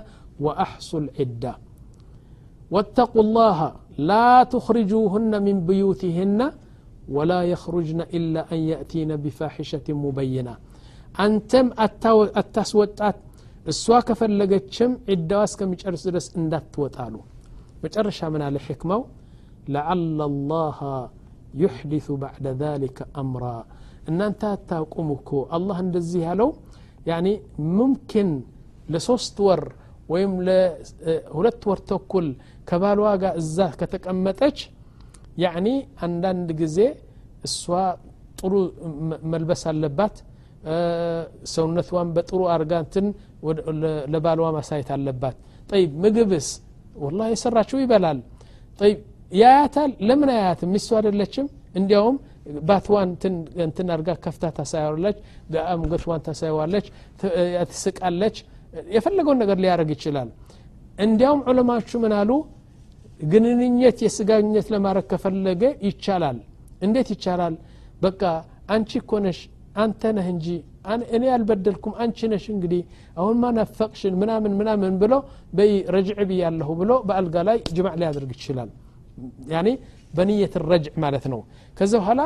[0.46, 1.54] وأحصوا العدة
[2.74, 3.60] واتقوا الله
[3.99, 6.53] لا تخرجوهن من بيوتهن
[7.09, 10.57] ولا يخرجن إلا أن يأتين بفاحشة مبينة.
[11.21, 11.71] أنتم
[12.37, 13.17] التسوطات
[13.69, 17.21] السوا كفلقتشم عدواس كمجرس درس اندات وطالو
[17.85, 19.05] مجرس من الحكمة
[19.69, 21.09] لعل الله
[21.55, 23.65] يحدث بعد ذلك أمرا.
[24.09, 26.55] إن أنت تاكمكو الله اندزيها لو
[27.07, 28.41] يعني ممكن
[28.89, 29.73] لسوستور
[30.09, 31.99] ويم لهلت أه، ورتو
[32.67, 34.59] ከባልዋ ጋር እዛ ከተቀመጠች
[35.43, 35.69] ያኒ
[36.07, 36.79] አንዳንድ ጊዜ
[37.47, 37.63] እሷ
[38.41, 38.53] ጥሩ
[39.33, 40.17] መልበስ አለባት።
[41.53, 43.07] ሰውነቷን በጥሩ አርጋንትን
[44.13, 45.37] ለባልዋ ማሳየት አለባት።
[45.71, 46.49] ጠይብ ምግብስ?
[46.97, 48.19] ወላ የሰራችው ይበላል።
[48.79, 48.99] ጠይብ
[49.33, 49.91] ያያታል?
[50.09, 50.71] ለምን አያትም?
[50.75, 51.47] ሚስቱ አይደለችም?
[51.79, 52.17] እንዲያውም
[52.69, 53.11] ባትዋን
[53.65, 55.17] እንትን አርጋ ከፍታ ታሳያለች
[55.73, 56.87] አንገትዋን ታሳየዋለች
[57.71, 58.37] ትስቃለች።
[58.97, 60.29] የፈለገውን ነገር ሊያደርግ ይችላል
[60.99, 62.31] እንዲያውም ዑለማዎቹ ምን አሉ?
[63.25, 66.39] ግንኙነት የስጋኝነት ለማድረግ ከፈለገ ይቻላል።
[66.87, 67.55] እንዴት ይቻላል?
[68.03, 68.23] በቃ
[68.75, 69.39] አንቺ እኮ ነሽ
[69.77, 70.47] አንተ ነህ እንጂ
[71.17, 72.81] እኔ አልበደልኩም አንቺ ነሽ እንግዲህ
[73.17, 75.13] አሁን ማ ናፈቅሽን ምናምን ምናምን ብሎ
[75.55, 78.71] በይ ረጅዕ ብያለሁ ብሎ በአልጋ ላይ ጅማዕ ሊያደርግ ይችላል።
[79.53, 79.69] ያኒ
[80.15, 81.41] በንየት ረጅዕ ማለት ነው።
[81.77, 82.23] ከዚ በኋላ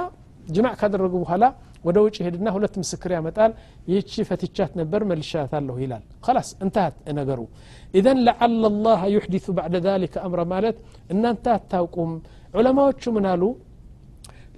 [0.48, 1.44] ጅማዕ ካደረጉ በኋላ
[1.86, 3.52] ወደ ውጭ ሄድና ሁለት ምስክር ያመጣል
[3.92, 7.40] ይቺ ፈትቻት ነበር መልሻታለሁ ይላል خلاص እንተሃት ነገሩ
[7.98, 10.76] ኢዘን ለዓለ ላህ ዩሕዲث ባዕደ ذلك አምረ ማለት
[11.14, 12.12] እናንተ አታውቁም
[12.58, 13.42] ዑለማዎቹ ምን አሉ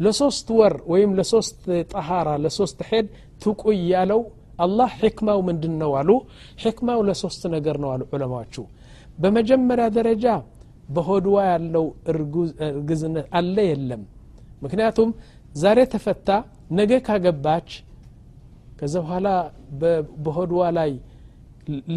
[0.05, 1.63] ለሶስት ወር ወይም ለሶስት
[1.93, 3.07] ጠሃራ ለሶስት ሄድ
[3.45, 4.21] ትቁይ ያለው
[4.65, 6.11] አላህ ሕክማው ምንድን ነው አሉ
[6.63, 8.55] ሕክማው ለሶስት ነገር ነው አሉ ዑለማዎቹ
[9.23, 10.27] በመጀመሪያ ደረጃ
[10.97, 11.85] በሆድዋ ያለው
[12.69, 14.03] እርግዝነት አለ የለም
[14.65, 15.11] ምክንያቱም
[15.63, 16.31] ዛሬ ተፈታ
[16.71, 17.69] ነገ ካገባች
[18.79, 19.29] ከዛ በኋላ
[20.25, 20.91] በሆድዋ ላይ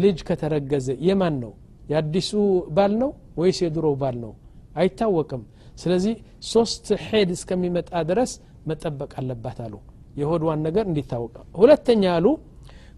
[0.02, 1.52] ልጅ ከተረገዘ የማን ነው?
[1.90, 2.30] የአዲሱ
[2.76, 4.32] ባል ነው ወይስ የድሮ ባል ነው?
[4.76, 5.42] አይታወቅም።
[5.76, 6.14] ስለዚህ
[6.50, 8.32] ሶስት ሄድ እስከሚመጣ ድረስ
[8.68, 9.74] መጠበቅ አለባት አሉ።
[10.20, 12.26] የሆድዋን ነገር እንዲታወቅ። ሁለተኛ አሉ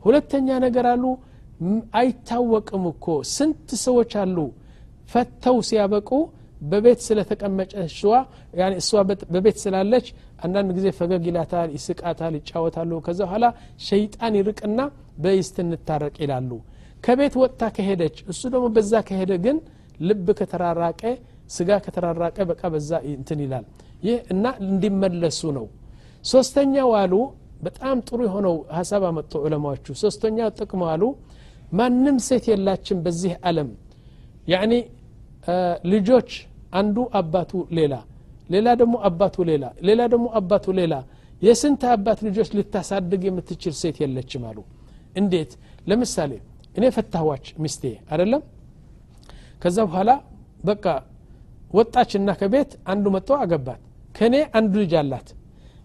[0.04, 1.04] ሁለተኛ ነገር አሉ።
[1.98, 4.38] አይታወቅም እኮ። ስንት ሰዎች አሉ
[5.08, 6.10] ፈተው ሲያበቁ
[6.70, 8.12] በቤት ስለተቀመጨችዋ
[8.78, 8.90] እሷ
[9.32, 10.06] በቤት ስላለች
[10.38, 13.46] አንዳንድ ጊዜ ፈገግ ይላታል ይስቃታል ይጫወታሉ። ከዛ በኋላ
[13.86, 14.80] ሸይጣን ይርቅና
[15.24, 16.50] በይስት እንታረቅ ይላሉ።
[17.04, 19.56] ከቤት ወጥታ ከሄደች እሱ ደግሞ በዛ ከሄደ ግን
[20.00, 21.02] ልብ ከተራራቀ
[21.50, 23.64] ስጋ ከተራራቀ በቃ በዛ እንትን ይላል።
[24.06, 25.66] ይህ እና እንዲመለሱ ነው።
[26.24, 27.14] ሶስተኛው አሉ
[27.64, 31.02] በጣም ጥሩ የሆነው ሀሳብ አመጡ ዑለማዎቹ። ሶስተኛው ጥቅሙ አሉ
[31.72, 33.68] ማንም ሴት የላችን በዚህ አለም
[34.48, 34.72] ያኒ
[35.92, 36.30] ልጆች
[36.72, 37.94] አንዱ አባቱ ሌላ
[38.48, 40.94] ሌላ ደግሞ አባቱ ሌላ ሌላ ደግሞ አባቱ ሌላ።
[41.42, 44.58] የስንት አባት ልጆች ልታሳድግ የምትችል ሴት የለችም አሉ።
[45.16, 45.50] እንዴት?
[45.88, 46.32] ለምሳሌ
[46.76, 48.42] እኔ ፈታዋች ሚስቴ አይደለም?
[49.62, 50.10] ከዛ በኋላ
[50.64, 50.84] በቃ
[51.74, 53.80] ወጣችና ከቤት አንዱ መጥቶ አገባት።
[54.16, 55.28] ከእኔ አንዱ ልጅ አላት።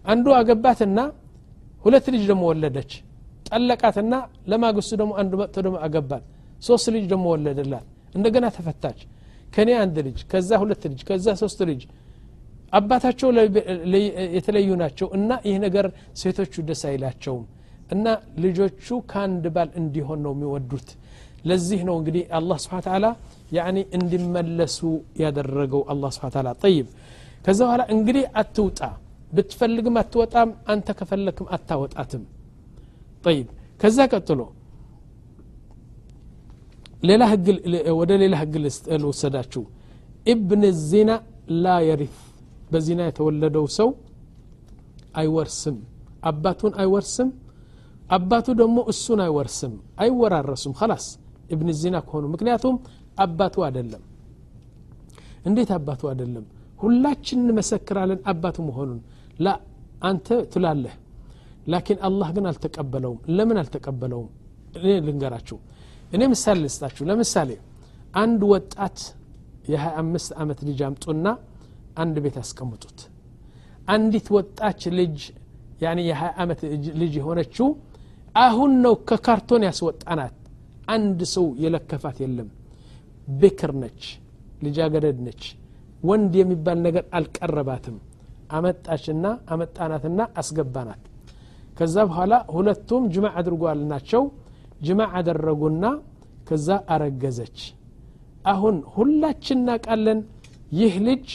[0.04, 0.98] አንዱ አገባትና
[1.84, 2.92] ሁለት ልጅ ደግሞ ወለደች።
[3.48, 4.14] ጠለቃትና
[4.50, 6.24] ለማግስቱ ደግሞ አንዱ መጥቶ ደግሞ አገባት።
[6.62, 9.00] ሶስት ልጅ ደግሞ ወለደላት። እንደገና ተፈታች።
[9.54, 11.80] ከእኔ አንድ ልጅ ከዛ ሁለት ልጅ ከዛ ሶስት ልጅ
[12.72, 13.28] አባታቸው
[14.36, 15.86] የተለዩ ናቸው እና ይህ ነገር
[16.20, 17.44] ሴቶቹ ደስ አይላቸውም
[17.94, 18.06] እና
[18.44, 20.88] ልጆቹ ከአንድ ባል እንዲሆን ነው የሚወዱት።
[21.48, 23.06] ለዚህ ነው እንግዲህ አላህ ስብሓን ተላ
[23.56, 24.78] ያኒ እንዲመለሱ
[25.22, 26.86] ያደረገው አላህ ስብሓን ተላ ጠይብ።
[27.44, 28.80] ከዛ በኋላ እንግዲህ አትውጣ።
[29.32, 32.22] ብትፈልግም አትወጣም አንተ ከፈለክም አታወጣትም።
[33.24, 33.46] ጠይብ።
[33.80, 34.40] ከዛ ቀጥሎ
[37.02, 37.46] ሌላ ህግ
[38.00, 38.54] ወደ ሌላ ህግ
[39.02, 39.62] ልወሰዳችሁ
[40.26, 41.10] ኢብን ዚና
[41.62, 42.16] ላ የሪፍ
[42.70, 43.88] በዚና የተወለደው ሰው
[45.20, 45.76] አይወርስም።
[46.30, 47.28] አባቱን አይወርስም።
[48.10, 51.06] አባቱ ደግሞ እሱን አይወርስም። አይወራረሱም። ከላስ
[51.52, 52.76] እብን ዚና ከሆኑ ምክንያቱም
[53.18, 54.02] አባቱ አይደለም።
[55.46, 56.44] እንዴት አባቱ አይደለም?
[56.80, 59.00] ሁላችን እንመሰክራለን አባቱ መሆኑን።
[59.38, 59.48] ላ
[60.02, 60.94] አንተ ትላለህ
[61.66, 64.28] ላኪን አላህ ግን አልተቀበለውም። ለምን አልተቀበለውም?
[64.76, 65.56] እኔ ልንገራችሁ።
[66.12, 67.50] እኔ ምሳሌ ልስጣችሁ። ለምሳሌ
[68.14, 68.98] አንድ ወጣት
[69.72, 71.26] የ25 ዓመት ልጅ አምጡና
[72.02, 72.98] አንድ ቤት አስቀምጡት
[73.88, 75.16] አንዲት ወጣች ልጅ
[75.82, 76.60] ያኔ የ20 ዓመት
[77.00, 77.68] ልጅ የሆነችው
[78.36, 80.34] አሁን ነው ከካርቶን ያስወጣናት።
[80.88, 82.48] አንድ ሰው የለከፋት የለም።
[83.28, 84.02] ብክር ነች
[84.64, 85.42] ልጃገረድ ነች።
[86.02, 87.96] ወንድ የሚባል ነገር አልቀረባትም።
[88.50, 91.02] አመጣችና አመጣናትና አስገባናት።
[91.78, 94.22] ከዛ በኋላ ሁለቱም ጅማዕ አድርጓል ናቸው
[94.86, 95.84] ጅማዕ አደረጉና
[96.48, 97.58] ከዛ አረገዘች።
[98.44, 100.20] አሁን ሁላችን እናቃለን
[100.78, 101.26] ይህ ልጅ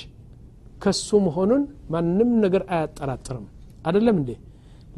[0.79, 3.45] ከሱ መሆኑን ማንም ነገር አያጠራጥርም።
[3.87, 4.31] አደለም እንዴ?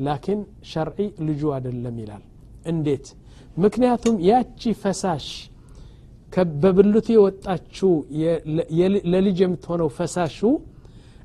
[0.06, 2.24] ላኪን ሸርዒ ልጁ አደለም ይላል።
[2.72, 3.06] እንዴት?
[3.58, 5.28] ምክንያቱም ያቺ ፈሳሽ
[6.64, 7.92] በብልቱ የወጣችው
[9.14, 10.40] ለልጅ የምትሆነው ፈሳሹ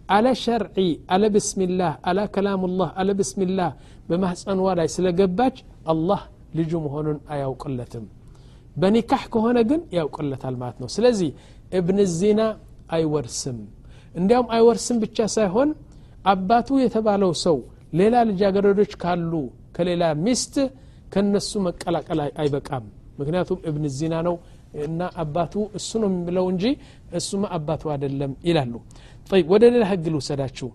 [0.09, 0.77] አለ ሸርዒ
[1.15, 3.71] አለ ብስሚላህ አለ ከላሙላህ አለ ብስሚላህ
[4.09, 5.57] በማህፀንዋ ላይ ስለገባች
[5.93, 6.21] አላህ
[6.59, 8.05] ልጁ መሆኑን አያውቅለትም።
[8.77, 11.31] በኒካህ ከሆነ ግን ያውቅለታል ማለት ነው። ስለዚህ
[11.79, 12.41] እብን ዚና
[12.91, 13.59] አይወርስም
[14.19, 15.69] እንዲያውም አይወርስም ብቻ ሳይሆን
[16.34, 17.58] አባቱ የተባለው ሰው
[18.00, 19.34] ሌላ ልጃገረዶች ካሉ
[19.76, 20.56] ከሌላ ሚስት
[21.13, 22.86] ከነሱ መቀላቀል አይበቃም
[23.19, 24.36] ምክንያቱም እብን ዚና ነው
[24.86, 26.63] እና አባቱ እሱ ነው የሚለው እንጂ
[27.19, 28.73] እሱማ አባቱ አይደለም ይላሉ
[29.32, 30.69] طيب ወደ ሌላ ህግ ልውሰዳችሁ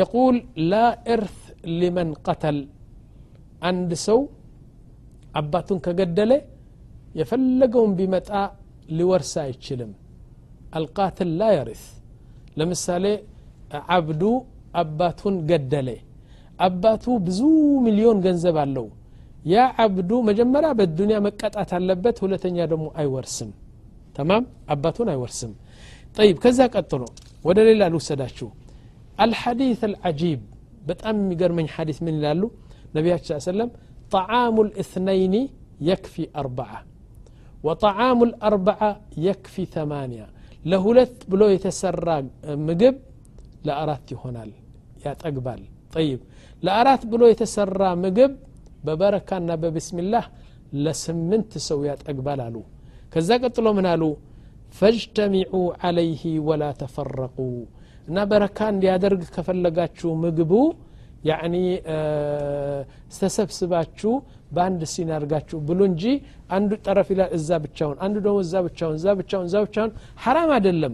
[0.00, 0.34] يقول
[0.72, 1.38] لا إرث
[1.80, 2.56] لمن قتل
[3.70, 4.20] አንድ ሰው
[5.40, 6.32] አባቱን ከገደለ
[7.20, 8.30] የፈለገውን ቢመጣ
[8.98, 9.90] ሊወርስ አይችልም
[10.78, 11.82] አልቃትል ላ የርስ
[12.59, 13.05] ለምሳሌ
[13.97, 14.23] አብዱ
[14.81, 15.89] አባቱን ገደለ
[16.67, 17.41] አባቱ ብዙ
[17.85, 18.87] ሚሊዮን ገንዘብ አለው
[19.53, 23.51] ያ አብዱ መጀመሪያ በዱንያ መቀጣት አለበት ሁለተኛ ደግሞ አይወርስም
[24.17, 25.51] ተማም አባቱን አይወርስም
[26.17, 27.03] ጠይብ ከዛ ቀጥሎ
[27.47, 28.49] ወደ ሌላ ልውሰዳችሁ
[29.25, 30.39] الحديث العجيب
[30.89, 32.41] በጣም የሚገርመኝ ሐዲስ ምን ይላሉ
[32.97, 33.69] ነቢያችን ስ ሰለም
[34.11, 35.33] طعام الاثنين
[35.81, 36.79] يكفي أربعة
[37.63, 40.27] وطعام الأربعة يكفي ثمانية
[40.71, 42.07] ለሁለት ብሎ የተሰራ
[42.67, 42.95] ምግብ
[43.67, 44.51] ለአራት ይሆናል
[45.05, 45.61] ያጠግባል
[45.95, 46.19] ጠይብ
[46.63, 48.31] ለአራት ብሎ የተሰራ ምግብ
[48.85, 50.25] በበረካና በብስሚላህ
[50.85, 52.55] ለስምንት ሰው ያጠግባል አሉ
[53.13, 54.03] ከዛ ቀጥሎ ምን አሉ
[54.79, 55.53] ፈጅተሚዑ
[55.87, 57.37] አለይህ ወላ ተፈረቁ
[58.09, 60.51] እና በረካ እንዲያደርግ ከፈለጋችሁ ምግቡ
[61.29, 61.55] ያኒ
[63.17, 64.11] ተሰብስባችሁ
[64.51, 66.03] በአንድ ሲን አድርጋችሁ ብሉ እንጂ
[66.57, 69.91] አንዱ ጠረፍ ይላል እዛ ብቻውን አንዱ ደግሞ እዛ ብቻውን እዛ ብቻውን እዛ ብቻውን
[70.25, 70.93] ሐራም አይደለም።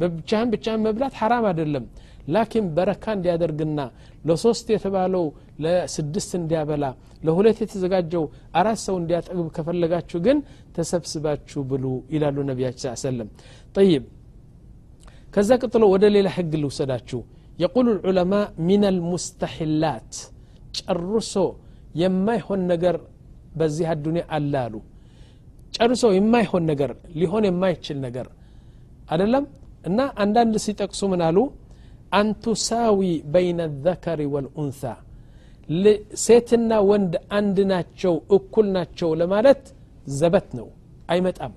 [0.00, 1.84] በብቻህን ብቻህን መብላት ሐራም አይደለም።
[2.28, 3.80] ላኪን በረካ እንዲያደርግና
[4.28, 5.24] ለሶስት የተባለው
[5.64, 6.84] ለስድስት እንዲያበላ
[7.26, 8.24] ለሁለት የተዘጋጀው
[8.60, 10.38] አራት ሰው እንዲያጠግብ ከፈለጋችሁ ግን
[10.76, 13.28] ተሰብስባችሁ ብሉ ይላሉ ነቢያችን ሰለም
[13.76, 14.04] ጠይብ
[15.34, 17.20] ከዛ ቀጥሎ ወደ ሌላ ህግ ልውሰዳችሁ።
[17.58, 18.34] የቁሉ ልዑለማ
[18.66, 20.12] ሚን አልሙስተሒላት
[20.78, 21.34] ጨርሶ
[22.00, 22.96] የማይሆን ነገር
[23.58, 24.74] በዚህ አዱኒያ አለ አሉ።
[25.76, 28.26] ጨርሶ የማይሆን ነገር ሊሆን የማይችል ነገር
[29.08, 29.44] አደለም
[29.88, 31.38] እና አንዳንድ ሲጠቅሱ ምን አሉ?
[32.18, 33.00] አንቱሳዊ
[33.32, 34.82] በይነ ዘከሪ ወልኡንሳ
[36.22, 39.62] ሴትና ወንድ አንድ ናቸው እኩል ናቸው ለማለት
[40.12, 40.68] ዘበት ነው
[41.12, 41.52] አይመጣም።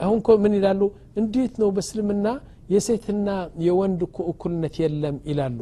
[0.00, 0.80] አሁን እኮ ምን ይላሉ?
[1.20, 2.26] እንዴት ነው በእስልምና
[2.72, 3.28] የሴትና
[3.66, 5.58] የወንድ እኮ እኩልነት የለም ይላሉ።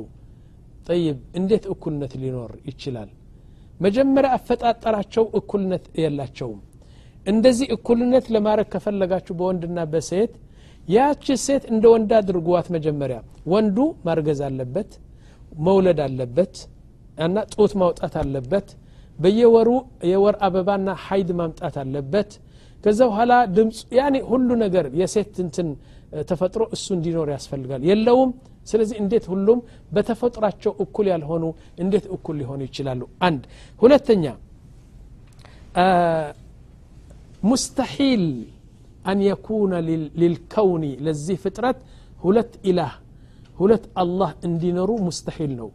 [0.87, 3.11] ጠይብ እንዴት እኩልነት ሊኖር ይችላል
[3.81, 6.61] መጀመሪያ አፈጣጠራቸው እኩልነት የላቸውም።
[7.27, 10.33] እንደዚህ እኩልነት ለማድረግ ከፈለጋችሁ በወንድና በሴት
[10.89, 13.19] ያቺ ሴት እንደ ወንድ አድርጓት መጀመሪያ።
[13.53, 14.91] ወንዱ ማርገዝ አለበት
[15.67, 16.55] መውለድ አለበት
[17.19, 18.69] እና ጡት ማውጣት አለበት።
[19.19, 19.71] በየወሩ
[20.11, 22.31] የወር አበባና ሀይድ ማምጣት አለበት።
[22.85, 25.69] ከዛ በኋላ ድምፁ ያኔ ሁሉ ነገር የሴት እንትን
[26.31, 28.31] ተፈጥሮ እሱ እንዲኖር ያስፈልጋል። የለውም
[28.67, 29.59] ስለዚህ እንዴት ሁሉም
[29.93, 31.45] በተፈጥሯቸው እኩል ያልሆኑ
[31.79, 33.01] እንዴት እኩል ሊሆኑ ይችላሉ?
[33.27, 33.43] አንድ
[33.83, 34.25] ሁለተኛ
[37.43, 38.25] ሙስተሒል
[39.11, 39.73] አን የኩነ
[40.21, 41.79] ሊልከውኒ ለዚህ ፍጥረት
[42.23, 42.93] ሁለት ኢላህ
[43.57, 45.69] ሁለት አላህ እንዲኖሩ ሙስተሒል ነው።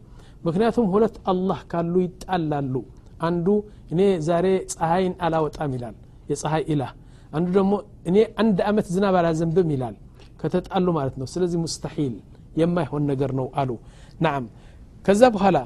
[0.46, 2.74] ምክንያቱም ሁለት አላህ ካሉ ይጣላሉ።
[3.20, 3.46] አንዱ
[3.92, 5.96] እኔ ዛሬ ፀሐይን አላወጣም ይላል
[6.30, 6.90] የፀሐይ ኢላህ።
[7.32, 7.72] አንዱ ደግሞ
[8.08, 9.94] እኔ አንድ አመት ዝናብ አላዘንብም ይላል
[10.40, 12.14] ከተጣሉ ማለት ነው። ስለዚህ ሙስተሒል
[12.61, 13.71] የማይሆን ነገር ነው አሉ
[14.25, 14.43] ናም
[15.05, 15.57] ከዛ በኋላ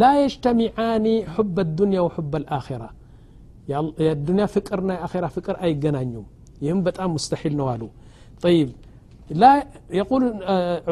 [0.00, 2.84] ላ የጅተሚዓኒ ሑብ ዱንያ ወሑብ አልአኺራ
[4.04, 6.24] የዱንያ ፍቅርና የአኼራ ፍቅር አይገናኙም
[6.64, 7.84] ይህም በጣም ሙስተሒል ነው አሉ
[8.46, 8.68] طيب
[9.42, 9.52] لا
[10.00, 10.22] يقول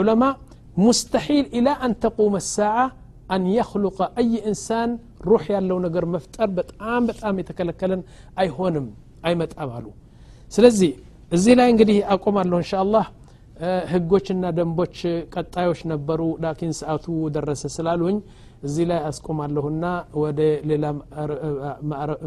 [0.00, 0.34] علماء
[0.78, 2.86] مستحيل إلى أن تقوم الساعة
[3.34, 4.88] أن يخلق أي إنسان
[5.28, 8.00] روح ያለው ነገር መፍጠር በጣም በጣም የተከለከለን
[8.42, 8.86] አይሆንም
[9.26, 9.86] አይመጣም አሉ
[10.52, 10.90] ስለዚህ
[11.32, 13.06] እዚህ ላይ እንግዲህ አቆማለሁ እንሻ አላህ
[13.92, 14.96] ህጎችና ደንቦች
[15.34, 18.16] ቀጣዮች ነበሩ ላኪን ሰዓቱ ደረሰ ስላሉኝ
[18.68, 19.84] እዚህ ላይ አስቆማለሁና
[20.22, 20.84] ወደ ሌላ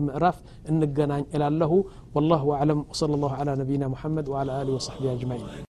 [0.05, 0.37] ምዕራፍ
[0.71, 1.71] እንገናኝ እላለሁ
[2.17, 5.65] ወላሁ አዕለም ወሰለ ላሁ ዓላ ነቢይና ሙሐመድ ወዓላ አሊ ወሰሕቢ አጅማዒን